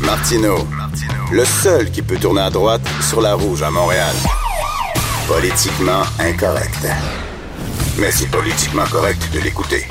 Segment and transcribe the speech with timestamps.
[0.00, 0.68] Martino,
[1.32, 4.14] le seul qui peut tourner à droite sur la rouge à Montréal.
[5.26, 6.86] Politiquement incorrect.
[7.96, 9.86] Mais c'est politiquement correct de l'écouter.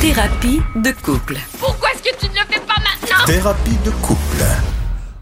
[0.00, 1.38] Thérapie de couple.
[1.58, 3.24] Pourquoi est-ce que tu ne le fais pas maintenant?
[3.24, 4.44] Thérapie de couple.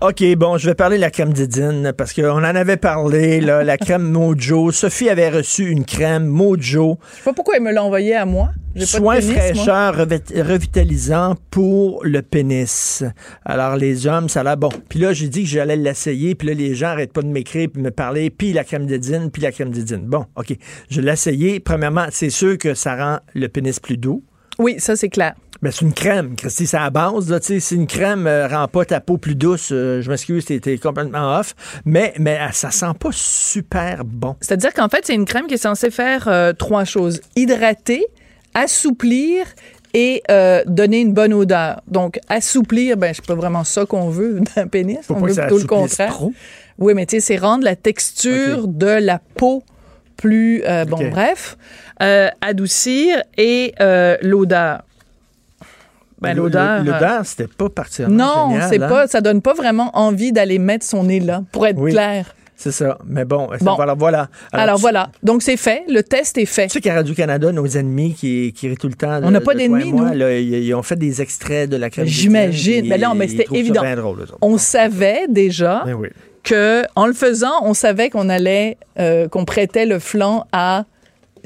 [0.03, 3.65] OK, bon, je vais parler de la crème Didine parce qu'on en avait parlé, là,
[3.65, 4.71] la crème Mojo.
[4.71, 6.99] Sophie avait reçu une crème Mojo.
[7.13, 8.51] Je sais pas pourquoi il me l'a envoyé à moi.
[8.79, 13.05] Soin fraîcheur revit- revitalisant pour le pénis.
[13.47, 14.69] Alors, les hommes, ça a l'air bon.
[14.91, 16.35] Puis là, j'ai dit que j'allais l'essayer.
[16.35, 18.29] Puis là, les gens arrêtent pas de m'écrire puis me parler.
[18.29, 20.05] Puis la crème Didine, puis la crème Didine.
[20.05, 20.55] Bon, OK.
[20.91, 21.59] Je l'ai essayé.
[21.59, 24.23] Premièrement, c'est sûr que ça rend le pénis plus doux.
[24.59, 25.35] Oui, ça c'est clair.
[25.63, 27.31] Ben, c'est une crème, Christy, c'est à la base.
[27.31, 30.79] Là, si une crème euh, rend pas ta peau plus douce, euh, je m'excuse, t'es,
[30.79, 31.55] complètement off.
[31.85, 34.37] Mais, mais euh, ça sent pas super bon.
[34.41, 38.07] C'est-à-dire qu'en fait, c'est une crème qui est censée faire euh, trois choses hydrater,
[38.55, 39.47] assouplir
[39.95, 41.81] et euh, donner une bonne odeur.
[41.89, 44.99] Donc, assouplir, ben, c'est pas vraiment ça qu'on veut d'un pénis.
[45.03, 46.13] Faut on veut plutôt le contraire.
[46.13, 46.33] trop.
[46.79, 49.63] Oui, mais tu sais, c'est rendre la texture de la peau
[50.19, 51.59] plus euh, bon bref
[52.03, 53.75] euh, adoucir et
[54.23, 54.86] l'odeur
[56.21, 58.89] ben, l'odeur le- euh, L'odeur, c'était pas particulièrement non c'est hein?
[58.89, 61.93] pas ça donne pas vraiment envie d'aller mettre son nez là pour être Oui.
[61.93, 62.97] clair C'est ça.
[63.07, 63.75] Mais bon, Bon.
[63.75, 63.93] voilà.
[63.93, 64.29] voilà.
[64.51, 67.67] alors, tu- voilà donc c'est fait le test est fait Tu sais qu'à Radio-Canada, nos
[67.67, 69.21] ennemis qui, qui rient tout le temps.
[69.23, 70.07] On n'a pas d'ennemis, nous.
[70.15, 72.07] là, ils, ils ont fait des extraits de la crème.
[72.07, 72.89] J'imagine.
[72.89, 73.83] Mais non, mais c'était évident.
[73.97, 76.09] drôle, on savait déjà Ben oui.
[76.45, 80.87] que en le faisant on savait qu'on allait euh, qu'on prêtait le flanc à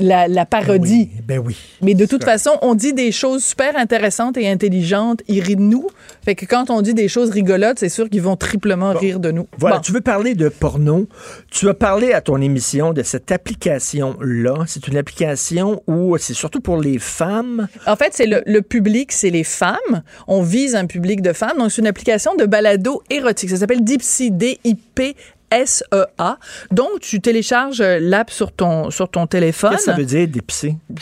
[0.00, 1.56] la, la parodie Oui, ben oui.
[1.82, 2.32] Mais de toute Ça.
[2.32, 5.22] façon, on dit des choses super intéressantes et intelligentes.
[5.28, 5.86] Ils rient de nous.
[6.24, 9.30] Fait que quand on dit des choses rigolotes, c'est sûr qu'ils vont triplement rire de
[9.30, 9.46] nous.
[9.58, 9.82] Voilà, Bon.
[9.82, 11.06] tu veux parler de porno?
[11.50, 14.54] Tu as parlé à ton émission de cette application-là.
[14.66, 17.68] C'est une application où c'est surtout pour les femmes.
[17.86, 20.02] En fait, c'est le, le public, c'est les femmes.
[20.28, 21.58] On vise un public de femmes.
[21.58, 23.50] Donc, c'est une application de balado érotique.
[23.50, 25.16] Ça s'appelle Dipsy, D-I-P.
[25.50, 26.38] S-E-A.
[26.70, 29.70] Donc, tu télécharges l'app sur ton, sur ton téléphone.
[29.72, 30.28] Qu'est-ce que ça veut dire?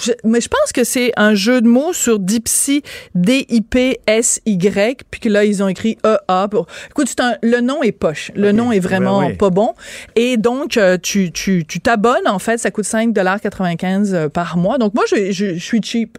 [0.02, 2.82] Je- mais je pense que c'est un jeu de mots sur Dipsy,
[3.14, 6.48] D-I-P-S-Y, puis que là, ils ont écrit E-A.
[6.48, 6.66] Pour...
[6.90, 8.30] Écoute, un- le nom est poche.
[8.34, 9.74] Le nom est vraiment pas bon.
[10.16, 14.78] Et donc, euh, tu tu- tu t'abonnes, en fait, ça coûte 5,95 euh, par mois.
[14.78, 16.18] Donc, moi, je, je, je suis cheap.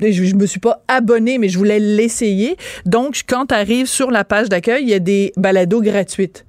[0.00, 2.56] Je, je me suis pas abonné, mais je voulais l'essayer.
[2.86, 6.46] Donc, quand tu arrives sur la page d'accueil, il y a des balados gratuites.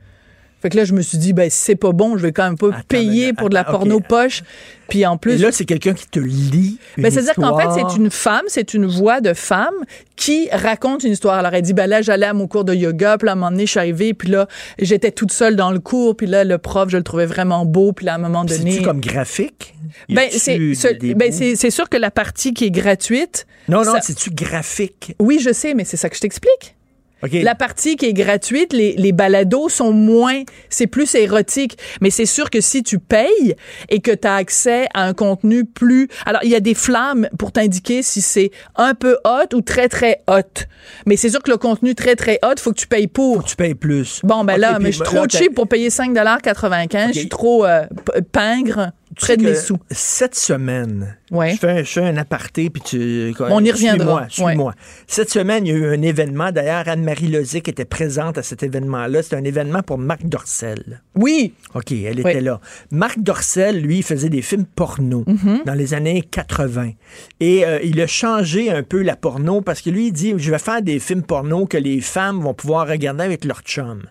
[0.61, 2.43] Fait que là, je me suis dit, ben, si c'est pas bon, je vais quand
[2.43, 4.43] même pas Attends, payer pour de la porno poche.
[4.89, 6.77] Puis en Et plus, là, c'est quelqu'un qui te lit.
[6.97, 9.73] ben, c'est-à-dire qu'en fait, c'est une femme, c'est une voix de femme
[10.17, 11.35] qui raconte une histoire.
[11.35, 13.37] Alors, elle dit, ben là, j'allais à mon cours de yoga, puis là, à un
[13.37, 14.47] moment donné, je suis arrivée, puis là,
[14.79, 17.93] j'étais toute seule dans le cours, puis là, le prof, je le trouvais vraiment beau,
[17.93, 18.71] puis là, à un moment Puis donné...
[18.73, 19.73] C'est-tu comme graphique?
[20.09, 23.47] Ben, c'est, ce- ben, c'est, c'est sûr que la partie qui est gratuite...
[23.69, 25.15] Non, non, ça- c'est-tu graphique?
[25.19, 26.75] Oui, je sais, mais c'est ça que je t'explique.
[27.23, 27.31] OK.
[27.33, 31.77] La partie qui est gratuite, les, les balados sont moins, c'est plus érotique.
[32.01, 33.55] Mais c'est sûr que si tu payes
[33.89, 36.07] et que tu as accès à un contenu plus...
[36.25, 39.89] Alors, il y a des flammes pour t'indiquer si c'est un peu hot ou très,
[39.89, 40.65] très hot.
[41.05, 43.43] Mais c'est sûr que le contenu très, très hot, faut que tu payes pour.
[43.43, 44.21] tu payes plus.
[44.23, 47.85] Bon, ben là, mais je suis trop cheap pour payer 5,95 Je suis trop euh,
[48.31, 49.77] pingre, près de mes sous.
[49.89, 51.51] Cette semaine, Ouais.
[51.53, 53.33] je, fais un, je fais un aparté, puis tu...
[53.39, 54.27] On y reviendra.
[54.29, 54.73] Suis-moi.
[55.07, 56.51] Cette semaine, il y a eu un événement.
[56.51, 59.23] D'ailleurs, Anne-Marie Lozic était présente à cet événement-là.
[59.23, 61.01] C'était un événement pour Marc Dorcel.
[61.15, 61.53] Oui.
[61.73, 62.31] OK, elle Oui.
[62.31, 62.59] était là.
[62.91, 65.65] Marc Dorcel, lui, faisait des films porno Mm-hmm.
[65.65, 66.91] dans les années 80.
[67.39, 70.51] Et euh, il a changé un peu la porno parce que lui, il dit, je
[70.51, 74.03] vais faire des films porno que les femmes vont pouvoir regarder avec leur chum.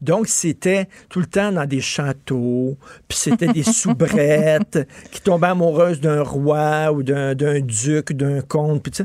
[0.00, 2.76] Donc, c'était tout le temps dans des châteaux,
[3.08, 4.43] puis c'était des soubrettes
[5.10, 9.02] qui tombaient amoureuses d'un roi ou d'un duc, d'un comte.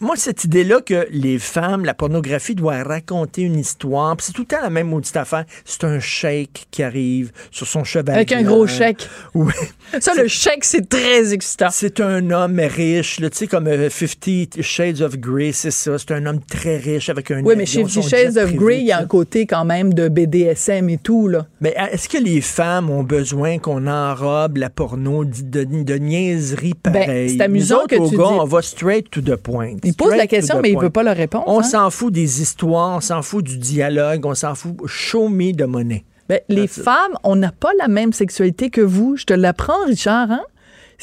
[0.00, 4.46] Moi, cette idée-là que les femmes, la pornographie doit raconter une histoire, c'est tout le
[4.46, 5.44] temps la même maudite affaire.
[5.64, 8.14] C'est un sheik qui arrive sur son cheval.
[8.14, 9.08] Avec un gros chèque.
[9.34, 9.52] Oui.
[10.00, 11.68] Ça, le chèque, c'est très excitant.
[11.70, 15.98] C'est un homme riche, tu sais, comme euh, Fifty Shades of Grey, c'est ça.
[15.98, 18.92] C'est un homme très riche avec un Oui, mais chez Shades of Grey, il y
[18.92, 21.46] a un côté quand même de BDSM et tout, là.
[21.60, 26.74] Mais euh, est-ce que les femmes ont besoin qu'on enrobe la porno de, de, niaiseries
[26.74, 27.06] pareilles?
[27.06, 29.76] Ben, c'est amusant autres, que au tu gars, dis- on va straight to the point.
[29.84, 30.84] Il pose la Straight question, mais il point.
[30.84, 31.44] veut pas la répondre.
[31.46, 31.62] On hein?
[31.62, 34.76] s'en fout des histoires, on s'en fout du dialogue, on s'en fout.
[34.86, 36.04] Show me de monnaie.
[36.28, 39.16] Ben, les femmes, on n'a pas la même sexualité que vous.
[39.16, 40.30] Je te l'apprends, Richard.
[40.30, 40.42] Hein?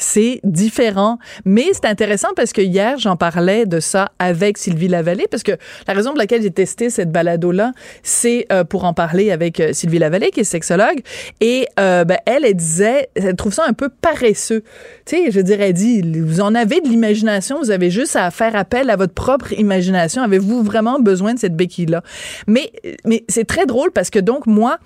[0.00, 1.18] C'est différent.
[1.44, 5.52] Mais c'est intéressant parce que hier, j'en parlais de ça avec Sylvie Lavallée, parce que
[5.86, 9.72] la raison pour laquelle j'ai testé cette balado-là, c'est euh, pour en parler avec euh,
[9.72, 11.02] Sylvie Lavallée, qui est sexologue.
[11.40, 14.64] Et euh, ben, elle, elle disait, elle trouve ça un peu paresseux.
[15.04, 18.30] Tu sais, je dirais, elle dit, vous en avez de l'imagination, vous avez juste à
[18.30, 20.22] faire appel à votre propre imagination.
[20.22, 22.02] Avez-vous vraiment besoin de cette béquille-là?
[22.46, 22.72] Mais,
[23.04, 24.78] mais c'est très drôle parce que donc, moi,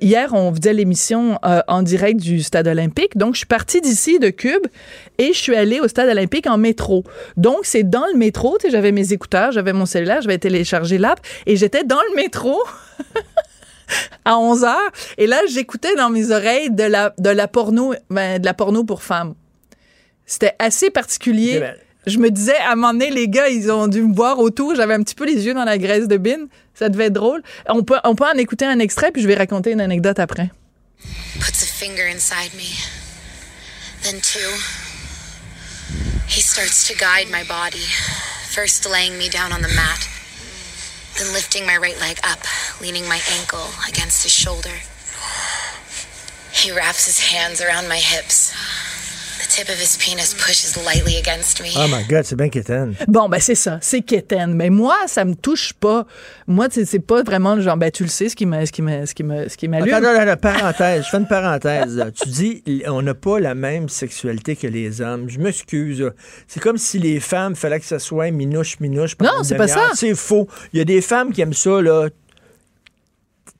[0.00, 3.16] hier, on faisait l'émission en direct du Stade olympique.
[3.16, 4.66] Donc, je suis partie d'ici, de Cube,
[5.18, 7.02] et je suis allée au Stade olympique en métro.
[7.36, 10.98] Donc, c'est dans le métro, tu sais, j'avais mes écouteurs, j'avais mon cellulaire, j'avais téléchargé
[10.98, 12.62] l'app, et j'étais dans le métro.
[14.24, 14.92] à 11 heures.
[15.16, 18.82] Et là, j'écoutais dans mes oreilles de la, de la porno, ben, de la porno
[18.82, 19.34] pour femmes.
[20.24, 21.62] C'était assez particulier.
[22.06, 24.74] Je me disais, à un moment donné, les gars, ils ont dû me voir autour.
[24.74, 26.48] J'avais un petit peu les yeux dans la graisse de bine.
[26.74, 27.42] Ça devait être drôle.
[27.68, 30.50] On peut, on peut en écouter un extrait, puis je vais raconter une anecdote après.
[31.40, 33.05] puts a finger inside me.
[34.06, 34.54] Then two.
[36.28, 37.82] He starts to guide my body,
[38.50, 40.08] first laying me down on the mat,
[41.18, 42.38] then lifting my right leg up,
[42.80, 44.78] leaning my ankle against his shoulder.
[46.52, 48.54] He wraps his hands around my hips.
[51.76, 52.94] Oh my God, c'est bien quétaine.
[53.08, 54.54] Bon, ben c'est ça, c'est quétaine.
[54.54, 56.06] Mais moi, ça me touche pas.
[56.46, 58.72] Moi, c'est c'est pas vraiment le genre, ben tu le sais, ce qui m'a, ce
[58.72, 59.92] qui m'a, ce qui m'a, ce qui m'allume.
[59.94, 61.04] Attends, attends, attends, parenthèse.
[61.04, 61.96] Je fais une parenthèse.
[61.96, 62.10] là.
[62.10, 65.28] Tu dis, on n'a pas la même sexualité que les hommes.
[65.28, 66.10] Je m'excuse.
[66.46, 69.16] C'est comme si les femmes, fallait que ça soit minouche, minouche.
[69.20, 69.90] Non, c'est pas ça.
[69.94, 70.48] C'est faux.
[70.72, 72.08] Il y a des femmes qui aiment ça, là.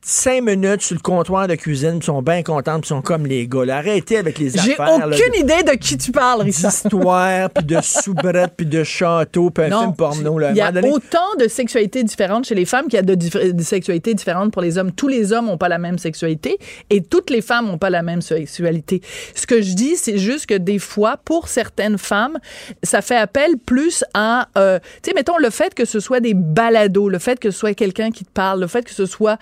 [0.08, 3.49] Cinq minutes sur le comptoir de cuisine, puis sont bien contentes, puis sont comme les
[3.49, 3.64] gars.
[3.64, 3.79] là.
[3.79, 5.08] Arrêtez avec les J'ai affaires.
[5.08, 6.70] là, aucune idée de qui tu parles, Richard.
[6.70, 10.41] d'histoire, puis de soubrette, puis de château, puis un Non, film porno.
[10.49, 13.17] Il y a donné- autant de sexualités différentes chez les femmes qu'il y a de,
[13.17, 14.93] dif- de sexualités différentes pour les hommes.
[14.93, 16.56] Tous les hommes n'ont pas la même sexualité
[16.88, 19.00] et toutes les femmes n'ont pas la même sexualité.
[19.35, 22.38] Ce que je dis, c'est juste que des fois, pour certaines femmes,
[22.85, 26.35] ça fait appel plus à, euh, tu sais, mettons le fait que ce soit des
[26.35, 29.37] balados, le fait que ce soit quelqu'un qui te parle, le fait que ce soit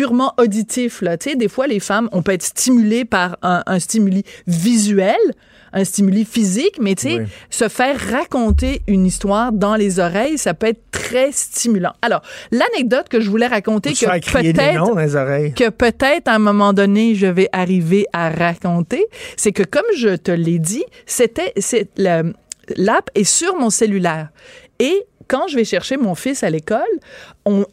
[0.00, 1.02] purement auditif.
[1.02, 1.18] Là.
[1.18, 5.18] Tu sais, des fois, les femmes, on peut être stimulées par un, un stimuli visuel,
[5.74, 7.26] un stimuli physique, mais tu sais, Oui.
[7.50, 11.92] se faire raconter une histoire dans les oreilles, ça peut être très stimulant.
[12.00, 13.96] Alors, l'anecdote que je voulais raconter, que
[15.68, 19.04] peut-être que à un moment donné je vais arriver à raconter,
[19.36, 24.30] c'est que comme je te l'ai dit, c'était c'est l'app est sur mon cellulaire
[24.78, 26.80] et quand je vais chercher mon fils à l'école,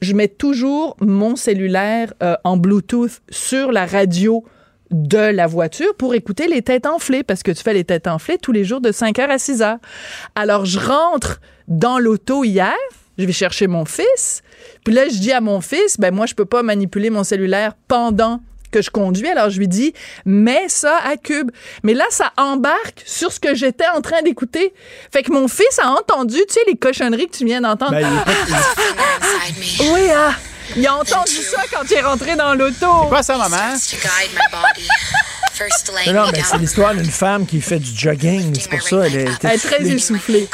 [0.01, 4.45] je mets toujours mon cellulaire euh, en Bluetooth sur la radio
[4.92, 8.38] de la voiture pour écouter les têtes enflées parce que tu fais les têtes enflées
[8.38, 9.80] tous les jours de 5h à 6h.
[10.36, 12.75] Alors je rentre dans l'auto hier,
[13.18, 14.44] je vais chercher mon fils,
[14.86, 17.74] puis là je dis à mon fils ben moi je peux pas manipuler mon cellulaire
[17.88, 18.39] pendant
[18.77, 19.94] que je conduis, alors je lui dis
[20.25, 21.51] mets ça à cube.
[21.83, 24.74] Mais là ça embarque sur ce que j'étais en train d'écouter.
[25.12, 27.91] Fait que mon fils a entendu, tu sais les cochonneries que tu viens d'entendre.
[27.91, 29.94] Ben, il Finger inside me.
[29.94, 30.33] Oui, ah,
[30.75, 33.07] il a entendu ça quand il est rentré dans l'auto.
[33.09, 33.75] Quoi ça, maman?
[36.07, 38.53] Non, mais c'est l'histoire d'une femme qui fait du jogging.
[38.59, 40.47] C'est pour ça, elle est Elle est très essoufflée.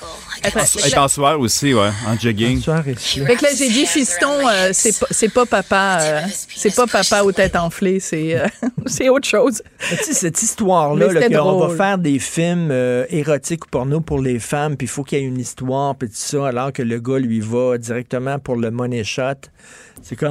[0.43, 2.61] Est en soir aussi, ouais, en jogging.
[2.61, 3.25] Soir ici.
[3.25, 6.21] Fait que là, j'ai dit, fiston, euh, c'est pas, c'est pas papa, euh,
[6.55, 8.47] c'est pas papa aux têtes enflées, c'est, euh,
[8.85, 9.61] c'est autre chose.
[9.79, 14.19] Tu sais, cette histoire-là, là, qu'on va faire des films euh, érotiques ou porno pour
[14.19, 16.83] les femmes, puis il faut qu'il y ait une histoire, puis tout ça, alors que
[16.83, 19.49] le gars, lui, va directement pour le money shot.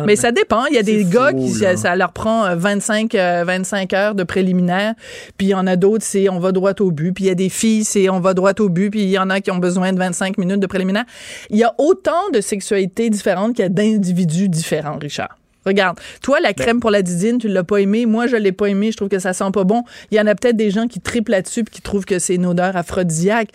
[0.07, 0.67] Mais ça dépend.
[0.67, 1.77] Il y a des gars faux, qui, là.
[1.77, 4.95] ça leur prend euh, 25, euh, 25 heures de préliminaire.
[5.39, 7.13] Puis il y en a d'autres, c'est on va droit au but.
[7.13, 8.91] Puis il y a des filles, c'est on va droit au but.
[8.91, 11.05] Puis il y en a qui ont besoin de 25 minutes de préliminaire.
[11.51, 15.39] Il y a autant de sexualités différentes qu'il y a d'individus différents, Richard.
[15.65, 18.07] Regarde, toi, la crème pour la didine, tu l'as pas aimé.
[18.07, 18.91] Moi, je l'ai pas aimé.
[18.93, 19.85] Je trouve que ça sent pas bon.
[20.11, 22.35] Il y en a peut-être des gens qui triplent là-dessus puis qui trouvent que c'est
[22.35, 23.49] une odeur aphrodisiaque.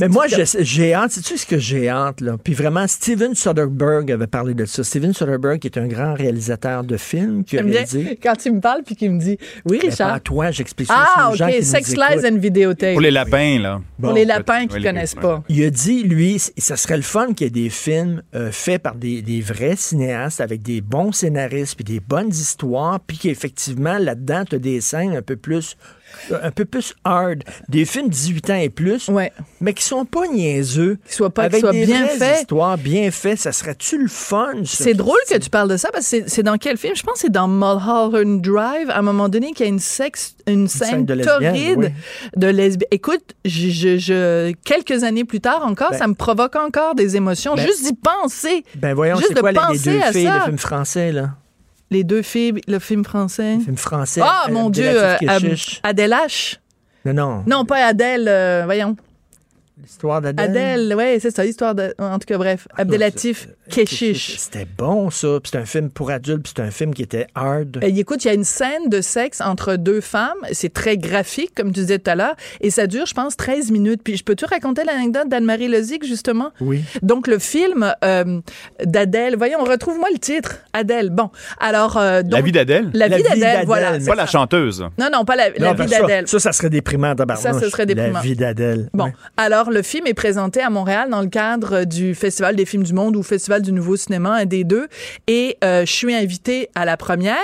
[0.00, 1.10] Mais moi, j'ai hâte.
[1.12, 2.36] Sais-tu ce que j'ai hâte, là?
[2.42, 4.84] Puis vraiment, Steven Soderbergh avait parlé de ça.
[4.84, 8.18] Steven Soderbergh, qui est un grand réalisateur de films, qui a réalisé...
[8.22, 10.08] quand tu me parles puis qu'il me dit, oui, Richard.
[10.10, 11.58] pas à toi, j'explique ça Ah, aux gens qui OK.
[11.60, 11.96] nous Sex.
[11.96, 12.92] Lies and Videotape.
[12.92, 13.80] Pour les lapins, là.
[14.00, 15.42] Pour les lapins qui les- connaissent pas.
[15.48, 18.82] Il a dit, lui, ça serait le fun qu'il y ait des films euh, faits
[18.82, 21.31] par des, des vrais cinéastes avec des bons scénaristes
[21.74, 25.76] puis des bonnes histoires, puis qu'effectivement, là-dedans, tu as des scènes un peu plus
[26.42, 29.32] un peu plus hard, des films 18 ans et plus, Ouais.
[29.60, 30.98] mais qui sont pas niaiseux.
[31.08, 32.40] Qui soient pas- avec soient des bien faits.
[32.42, 34.52] histoires bien faites, ça serait-tu le fun?
[34.64, 36.94] C'est drôle que tu parles de ça parce que c'est- dans quel film?
[36.96, 39.78] Je pense que c'est dans Mulholland Drive, à un moment donné, qu'il y a une,
[39.78, 41.88] sexe, une scène, scène de lesbienne, torride oui.
[42.36, 42.88] de lesbienne.
[42.90, 47.16] Écoute, je, je- je- quelques années plus tard encore, Ben- ça me provoque encore des
[47.16, 47.54] émotions.
[47.54, 48.64] Ben- juste d'y penser.
[48.76, 50.38] Ben voyons, Juste c'est de quoi les, deux à filles, ça.
[50.38, 51.30] le film français là,
[51.92, 53.56] Les deux filles, le film français.
[53.56, 54.22] le film français.
[54.24, 55.16] Ah, euh, mon Dieu, euh.
[55.82, 56.56] Adèle H.
[57.04, 57.44] Non, non.
[57.46, 58.96] Non, pas Adèle, euh, voyons.
[59.82, 60.50] L'histoire d'Adèle.
[60.50, 61.94] Adèle, ouais, c'est ça, l'histoire de.
[61.98, 62.68] En tout cas, bref.
[62.76, 64.36] Abdelatif Keshish.
[64.38, 65.38] C'était bon, ça.
[65.42, 67.78] Puis c'est un film pour adultes, puis c'est un film qui était hard.
[67.82, 70.36] Et écoute, il y a une scène de sexe entre deux femmes.
[70.52, 72.34] C'est très graphique, comme tu disais tout à l'heure.
[72.60, 74.02] Et ça dure, je pense, 13 minutes.
[74.04, 76.52] Puis je peux te raconter l'anecdote d'Anne-Marie Lozic, justement?
[76.60, 76.82] Oui.
[77.02, 78.40] Donc, le film euh,
[78.84, 79.36] d'Adèle.
[79.36, 80.58] Voyons, retrouve-moi le titre.
[80.72, 81.10] Adèle.
[81.10, 81.30] Bon.
[81.58, 81.96] Alors.
[81.96, 82.90] euh, donc, La vie d'Adèle?
[82.94, 83.98] La, La vie d'Adèle, voilà.
[84.06, 84.32] Pas la ça.
[84.32, 84.80] chanteuse.
[84.98, 86.28] Non, non, pas la, la vie ça- d'Adèle.
[86.28, 87.42] Ça, ça serait déprimant, tabarnouche.
[87.42, 88.14] Ça, ce serait déprimant.
[88.14, 88.88] La vie d'Adèle.
[88.92, 89.12] Bon, Ouais.
[89.36, 92.92] alors le film est présenté à Montréal dans le cadre du Festival des films du
[92.92, 94.86] monde ou Festival du nouveau cinéma, un des deux.
[95.26, 97.36] Et euh, je suis invitée à la première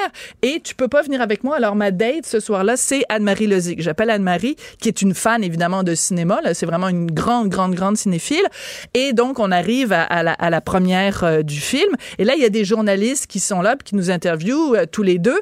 [0.42, 1.56] et tu peux pas venir avec moi.
[1.56, 3.80] Alors ma date ce soir-là, c'est Anne-Marie Lozic.
[3.80, 6.40] J'appelle Anne-Marie, qui est une fan évidemment de cinéma.
[6.52, 8.47] C'est vraiment une grande, grande, grande cinéphile.
[8.94, 11.94] Et donc on arrive à, la, première euh, du film.
[12.18, 15.02] Et là, il y a des journalistes qui sont là, qui nous interviewent euh, tous
[15.02, 15.40] les deux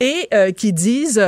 [0.00, 1.20] et qui disent.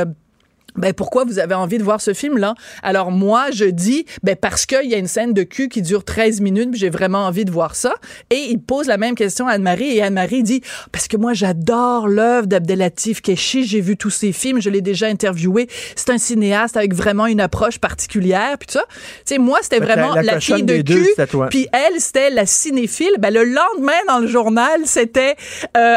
[0.80, 4.36] Ben pourquoi vous avez envie de voir ce film là Alors moi je dis ben
[4.36, 7.44] parce qu'il y a une scène de cul qui dure 13 minutes, j'ai vraiment envie
[7.44, 7.94] de voir ça
[8.30, 12.08] et il pose la même question à Anne-Marie et Anne-Marie dit parce que moi j'adore
[12.08, 16.76] l'œuvre d'Abdelatif Keshi, j'ai vu tous ses films, je l'ai déjà interviewé, c'est un cinéaste
[16.76, 18.84] avec vraiment une approche particulière puis tout ça.
[18.88, 21.14] Tu sais moi c'était vraiment la- la, fille de cul
[21.50, 23.12] puis elle c'était la cinéphile.
[23.18, 25.34] Ben le lendemain dans le journal, c'était
[25.76, 25.96] euh,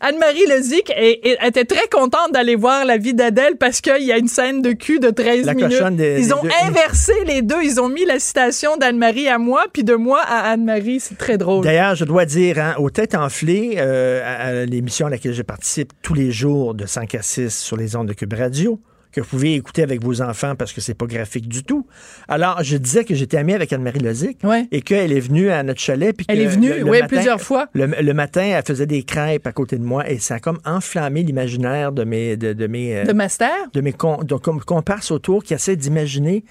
[0.00, 4.12] Anne-Marie Lezic et, et était très contente d'aller voir la vie d'Adèle parce qu'il y
[4.12, 5.82] a une scène de cul de 13 La minutes.
[5.96, 6.48] des- Ils des ont deux.
[6.64, 7.62] inversé les deux.
[7.62, 11.00] Ils ont mis la citation d'Anne-Marie à moi, puis de moi à Anne-Marie.
[11.00, 11.64] C'est très drôle.
[11.64, 15.42] D'ailleurs, je dois dire, hein, aux têtes enflées, euh, à, à l'émission à laquelle je
[15.42, 18.80] participe tous les jours de 5 à 6 sur les ondes de Cube Radio,
[19.12, 21.86] que vous pouvez écouter avec vos enfants parce que c'est pas graphique du tout.
[22.28, 24.66] Alors, je disais que j'étais ami avec Anne-Marie Lozic Ouais.
[24.72, 26.16] et qu'elle est venue à notre chalet.
[26.16, 27.68] puis Elle que est venue, le- le oui, matin- plusieurs fois.
[27.74, 30.58] Le, le matin, elle faisait des crêpes à côté de moi et ça a comme
[30.64, 33.50] enflammé l'imaginaire de mes, de, de mes, euh, De Master?
[33.72, 36.44] de mes de comparses autour qui essaient d'imaginer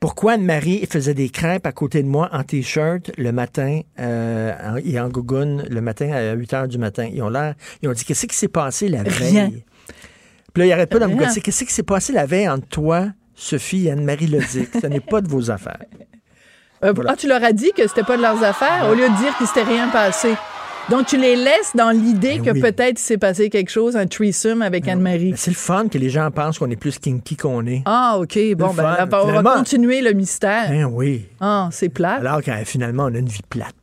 [0.00, 4.98] pourquoi Anne-Marie faisait des crêpes à côté de moi en t-shirt le matin euh, et
[4.98, 7.08] en gougoune le matin à 8 heures du matin.
[7.12, 9.48] Ils ont l'air, ils ont dit qu'est-ce qui s'est passé la Rien.
[9.48, 9.64] veille?
[10.52, 12.66] Puis là, il arrête pas de me dire qu'est-ce qui s'est passé la veille entre
[12.68, 14.68] toi, Sophie et Anne-Marie Lozic.
[14.80, 15.78] Ce n'est pas de vos affaires.
[16.84, 17.12] Euh, Voilà.
[17.12, 19.36] Ah, tu leur as dit que c'était pas de leurs affaires au lieu de dire
[19.38, 20.34] qu'il s'était rien passé.
[20.90, 22.60] Donc, tu les laisses dans l'idée Ben que oui.
[22.60, 25.30] peut-être il s'est passé quelque chose, un threesome avec Anne-Marie.
[25.30, 27.82] Mais C'est le fun que les gens pensent qu'on est plus kinky qu'on est.
[27.84, 28.36] Ah, OK.
[28.56, 30.68] Bon, ben, on va continuer le mystère.
[30.70, 31.26] Ben oui.
[31.40, 32.14] Ah, c'est plat.
[32.14, 33.76] Alors que finalement, on a une vie plate.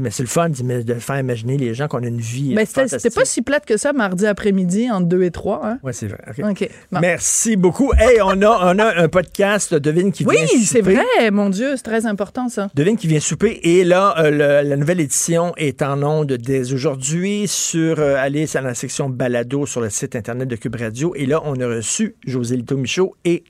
[0.00, 2.54] Mais c'est le fun de faire imaginer les gens qu'on a une vie.
[2.54, 5.60] Mais Ben, c'était pas si plate que ça mardi après-midi entre 2 et 3.
[5.64, 5.78] Hein?
[5.82, 6.18] Ouais, c'est vrai.
[6.38, 7.00] Bon.
[7.00, 7.92] Merci beaucoup.
[7.98, 10.64] Hey, on a, on a un podcast, Devine qui Oui, vient souper.
[10.64, 11.30] c'est vrai.
[11.30, 12.68] Mon Dieu, c'est très important, ça.
[12.74, 13.60] Devine qui vient souper.
[13.62, 14.30] Et là, euh,
[14.62, 19.08] le- la nouvelle édition est en onde dès aujourd'hui sur, euh, allez, dans la section
[19.08, 21.14] balado sur le site Internet de Cube Radio.
[21.16, 23.44] Et là, on a reçu José Lito Michaud et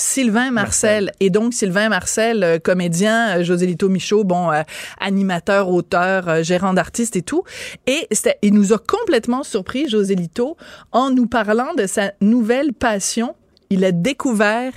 [0.00, 1.12] Sylvain Marcel.
[1.20, 4.62] Et donc, Sylvain Marcel, euh, comédien, euh, José Lito Michaud, bon, euh,
[4.98, 7.42] animateur, auteur, euh, gérant d'artiste et tout.
[7.86, 8.08] Et
[8.42, 10.56] il nous a complètement surpris, José Lito,
[10.92, 13.34] en nous parlant de sa nouvelle passion.
[13.68, 14.72] Il a découvert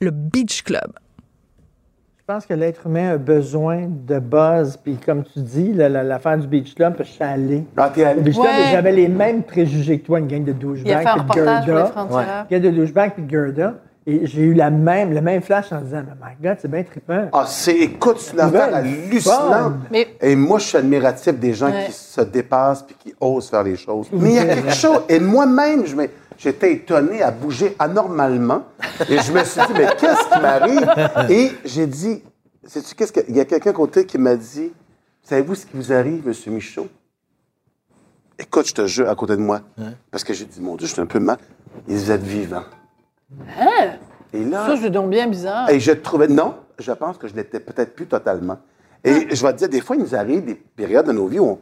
[0.00, 0.92] le Beach Club.
[2.20, 4.76] Je pense que l'être humain a besoin de buzz.
[4.76, 7.64] Puis comme tu dis, la- la- l'affaire du Beach Club, je suis allé.
[7.76, 8.20] Ah, t'es allé.
[8.20, 8.68] Au Beach Club, Ouais.
[8.68, 11.02] et j'avais les mêmes préjugés que toi, une gang de Il a douchebags.
[11.02, 11.86] fait un reportage pour les Gerda.
[11.86, 12.46] frontières.
[12.50, 13.74] Une gang de douchebags puis de Gerda.
[14.10, 16.82] Et j'ai eu la même, le même flash en disant, mais my God, c'est bien
[16.82, 17.28] trippant.
[17.30, 19.74] Ah, c'est, écoute, c'est une affaire hallucinante.
[19.90, 21.84] Mais- Et moi, je suis admiratif des gens Ouais.
[21.86, 24.06] qui se dépassent puis qui osent faire les choses.
[24.12, 25.00] Mais il y a quelque chose.
[25.10, 28.62] Et moi-même, je me- j'étais étonné à bouger anormalement.
[29.10, 31.30] Et je me suis dit, mais qu'est-ce qui m'arrive?
[31.30, 32.22] Et j'ai dit,
[32.64, 33.20] sais-tu qu'est-ce que.
[33.28, 34.72] Il y a quelqu'un à côté qui m'a dit,
[35.22, 36.54] savez-vous ce qui vous arrive, M.
[36.54, 36.88] Michaud?
[38.38, 39.60] Écoute, je te jure, à côté de moi.
[40.10, 41.36] Parce que j'ai dit, mon Dieu, je suis un peu mal.
[41.86, 42.62] Et vous êtes vivant.
[44.32, 44.66] Et là.
[44.66, 45.70] Ça, c'est donc bien bizarre.
[45.70, 48.58] Et je trouvais, non, je pense que je l'étais peut-être plus totalement.
[49.04, 51.38] Et je vais te dire, des fois, il nous arrive des périodes de nos vies
[51.38, 51.58] où on-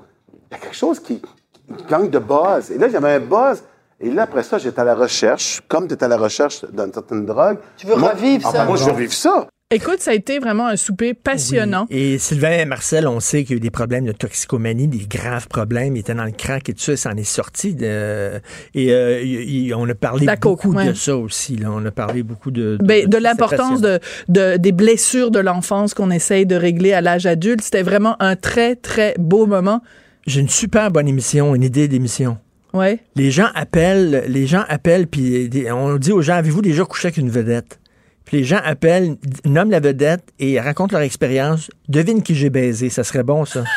[0.50, 2.70] il y a quelque chose qui, qui manque de buzz.
[2.70, 3.62] Et là, j'avais un buzz.
[4.00, 6.92] Et là, après ça, j'étais à la recherche, comme tu es à la recherche d'une
[6.92, 7.58] certaine drogue.
[7.76, 8.58] Tu veux Moi- revivre Ah, ça.
[8.58, 9.46] ben, moi, je veux revivre ça.
[9.74, 11.88] Écoute, ça a été vraiment un souper passionnant.
[11.90, 11.96] Oui.
[11.96, 15.06] Et Sylvain et Marcel, on sait qu'il y a eu des problèmes de toxicomanie, des
[15.10, 15.96] graves problèmes.
[15.96, 17.74] Il était dans le crack et tout ça, il s'en est sorti.
[17.74, 18.40] De,
[18.76, 20.86] et euh, il- il- on a parlé La coke, beaucoup ouais.
[20.86, 21.56] de ça aussi.
[21.56, 21.72] Là.
[21.72, 22.78] On a parlé beaucoup de...
[22.80, 27.26] Ben, de l'importance de, de- des blessures de l'enfance qu'on essaye de régler à l'âge
[27.26, 27.62] adulte.
[27.62, 29.82] C'était vraiment un très, très beau moment.
[30.28, 32.38] J'ai une super bonne émission, une idée d'émission.
[32.72, 33.00] Ouais.
[33.16, 37.16] Les gens appellent, les gens appellent, puis on dit aux gens, avez-vous déjà couché avec
[37.16, 37.80] une vedette?
[38.26, 39.16] Puis les gens appellent,
[39.46, 41.70] nomment la vedette et racontent leur expérience.
[41.88, 43.62] Devine qui j'ai baisé, ça serait bon, ça.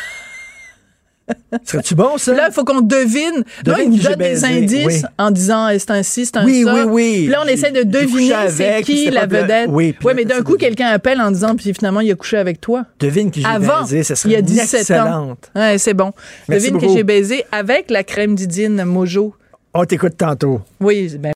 [1.64, 2.34] Serais-tu bon, ça?
[2.34, 3.44] Là, il faut qu'on devine.
[3.64, 5.02] Là, Devine il nous qui j'ai donne des indices oui.
[5.20, 6.74] en disant eh, c'est un ci, c'est un Oui, ça.
[6.74, 7.14] oui, oui.
[7.26, 9.70] Puis là, on essaie de deviner c'est qui la de- vedette.
[9.72, 12.60] Oui, ouais, mais d'un coup, quelqu'un appelle en disant puis finalement, il a couché avec
[12.60, 12.86] toi.
[13.00, 14.80] Devine qui j'ai baisé, ça serait il y a une 17 ans.
[14.80, 15.52] excellente.
[15.56, 16.14] Ouais, c'est bon.
[16.48, 16.96] Merci Devine beaucoup.
[16.98, 19.36] j'ai baisé avec la crème Didine Mojo.
[19.76, 20.62] On t'écoute tantôt.
[20.80, 21.28] Oui, ben